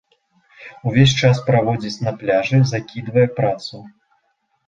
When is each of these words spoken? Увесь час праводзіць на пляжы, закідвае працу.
Увесь 0.91 1.13
час 1.25 1.41
праводзіць 1.49 2.03
на 2.07 2.13
пляжы, 2.21 2.57
закідвае 2.71 3.27
працу. 3.41 3.75